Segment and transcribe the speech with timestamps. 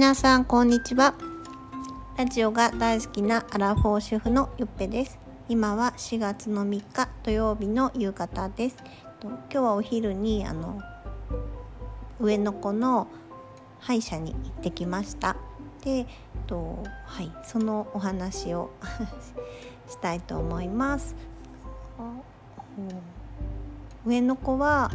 [0.00, 1.12] 皆さんこんにちは。
[2.16, 5.18] ラジオが大好きなアラフォー主婦のゆっぺです。
[5.46, 8.76] 今は4月の3日土曜日の夕方です。
[9.22, 10.80] 今日はお昼にあの
[12.18, 13.08] 上の子の
[13.78, 15.36] 歯医者に行ってきました。
[15.84, 16.06] で
[16.46, 18.70] とはいそのお話を
[19.86, 21.14] したいと思います。
[24.06, 24.90] 上の子は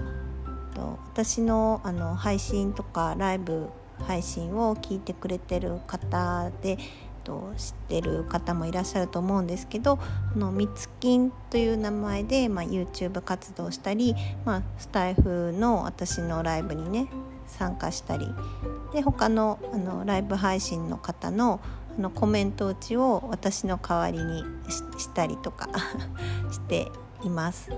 [1.13, 3.69] 私のあの配信とかライブ
[4.07, 6.77] 配信を聞いてくれてる方で
[7.25, 10.03] と知ってる方もいらっしゃると思うんですけどこ
[10.37, 17.07] 「のみつきん」という名前で、まあ、YouTube 活動したり、まあ、スタイフの私のライブにね
[17.47, 18.27] 参加したり
[18.93, 21.59] で他のあのライブ配信の方の
[21.97, 24.43] あのコメント打ちを私の代わりに
[24.97, 25.69] したりとか
[26.51, 26.91] して
[27.23, 27.69] います。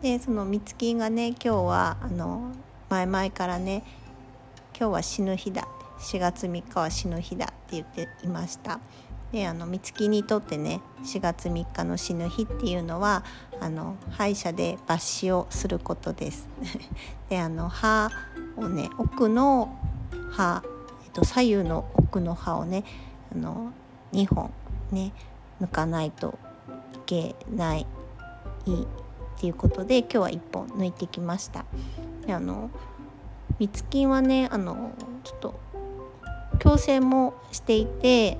[0.00, 2.52] でそのみつきんがね今日はあの
[2.88, 3.82] 前々からね
[4.78, 5.66] 今日は死ぬ日だ。
[5.98, 8.78] 4月3日は死ぬ日だって言っていました。
[9.32, 13.24] であの美月にとってね4月3日の死ぬ日っていうのは
[13.58, 16.46] あの歯医者で抜歯をすることです。
[17.30, 18.10] であの歯
[18.58, 19.74] をね奥の
[20.30, 20.62] 歯、
[21.06, 22.84] えっと、左右の奥の歯をね
[23.34, 23.72] あの
[24.12, 24.50] 2本
[24.92, 25.14] ね
[25.58, 26.38] 抜かないと
[26.94, 31.64] いけないっていうことで今日は1本抜いてきました。
[32.26, 32.68] であの
[33.58, 34.92] みつきんはねあの
[35.24, 35.60] ちょっと
[36.58, 38.36] 矯正もしていて、えっ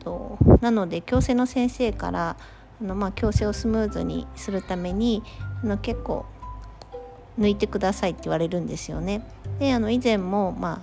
[0.00, 2.36] と、なので矯正の先生から
[2.80, 5.22] あの、まあ、矯正をスムーズにするために
[5.62, 6.26] あの結構
[7.38, 9.26] 抜いてくださいって言われるんですよね。
[9.58, 10.82] であの以前も、ま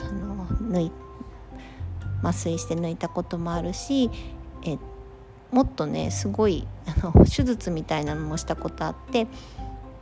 [0.00, 0.92] あ、あの抜い
[2.22, 4.10] 麻酔して抜いたこともあるし
[4.64, 4.76] え
[5.50, 9.26] もっとねすごいあの手術みたいなのもしたことあって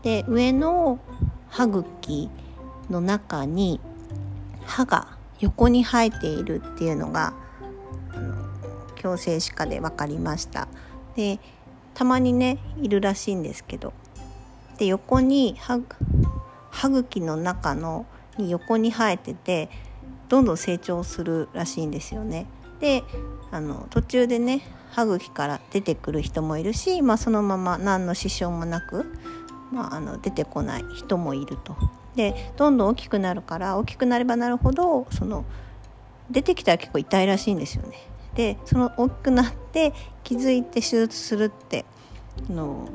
[0.03, 0.99] で上の
[1.49, 2.31] 歯茎
[2.91, 3.81] の中に
[4.65, 7.35] 歯が横に生えているっていうのが
[8.97, 10.69] 矯正歯科で分かりました
[11.15, 11.39] で
[11.95, 13.93] たまにねいるらしいんですけど
[14.79, 15.81] で横に歯
[16.71, 19.71] 歯茎の中のに横に生えてて
[20.29, 22.47] どんどん成長するらしいんですよね。
[22.81, 23.03] で
[23.51, 24.61] あの途中でね
[24.91, 29.05] 歯茎から出てくる人もいるし、まあ、そのまま何の支障もなく、
[29.73, 31.77] まあ、あの出てこない人もいると。
[32.15, 35.45] でどんどん大きくなるから大きくなればなるほどその
[36.31, 37.99] 出てきたら結構痛いらしいんですよね。
[38.35, 41.85] でその大きくなって気づいて手術するって
[42.49, 42.89] の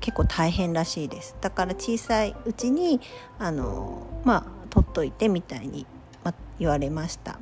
[0.00, 3.00] 結構大変らしいですだから小さいうちに
[3.38, 5.84] あのまあ取っといてみたいに、
[6.22, 7.40] ま、言われました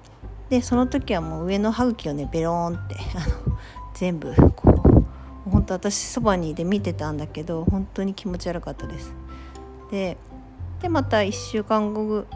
[0.49, 3.59] でその時はもう上の歯茎をねベローンってあの
[3.95, 4.74] 全部こう
[5.65, 9.13] 当私そばにいて見てたんだけど本当に気持ち悪かったです。
[9.91, 10.17] で
[10.81, 12.27] でまた1週間後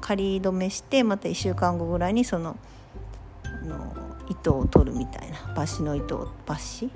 [0.00, 2.56] 仮止めしてまた1週間後ぐらいにその
[3.64, 3.94] の
[4.28, 6.90] 糸を取るみたいな抜歯の糸を抜歯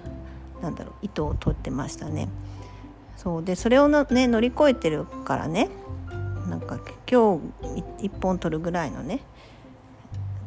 [0.62, 2.28] なんだろう糸を取ってましたね。
[3.16, 5.68] そうでそれを、ね、乗り越えてるからね
[6.48, 6.78] なんか
[7.10, 9.20] 今日1本取るぐらいのね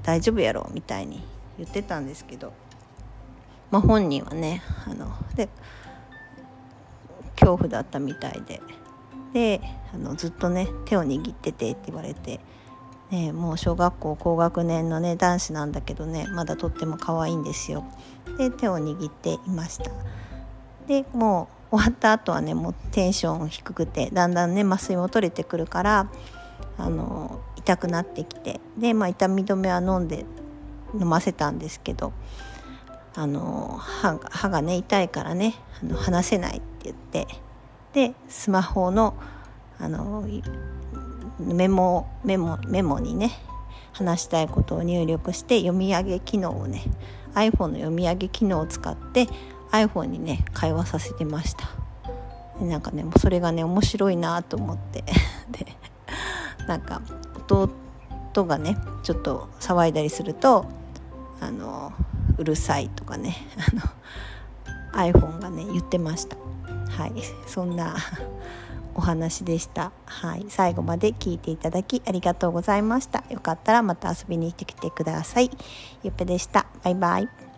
[0.02, 1.24] 大丈夫やろみたいに
[1.58, 2.52] 言ってたんですけど、
[3.74, 5.50] まあ、本人はねあので
[7.34, 8.62] 恐怖だったみたいで
[9.34, 9.62] で
[9.92, 12.40] あのずっとね手を握っててって言われて、
[13.10, 17.84] ね、もう小学校高学年のね男子なんだけどねまだとっても可愛いんですよ。
[18.38, 19.90] で手を握っていました。
[20.86, 26.12] でもう終わった後はねもうテンション低くてだんだんね麻酔も取れてくるから
[26.78, 30.26] あの痛くなってきてで、まあ、痛み止めは飲んで
[30.94, 32.14] 飲ませたんですけど
[33.16, 37.28] あの歯が歯がね痛いからねあの話せないって言って
[37.94, 39.16] でスマホの
[39.80, 40.26] あの
[41.40, 43.32] メモメモメモにね
[43.92, 46.84] 話したいことを入力して読み上げ機能をね
[47.36, 49.28] iPhone の読み上げ機能を使って
[49.72, 51.68] iPhone にね会話させてました。
[52.60, 55.04] でなんかねそれがね面白いなと思って。
[55.52, 55.76] で
[56.68, 57.02] なんか
[57.48, 60.66] 弟がねちょっと騒いだりすると
[61.42, 61.92] あの
[62.38, 63.36] うるさいとかね。
[63.58, 66.38] あの iPhone がね言ってました。
[66.90, 67.14] はい。
[67.48, 67.96] そんな
[68.96, 73.24] お話でした、はい、最後まで聞いていただきありがとうございました。
[73.30, 75.50] よかったらまた遊びに来てきてください。
[76.04, 76.68] ゆっぺでした。
[76.84, 77.53] バイバイ。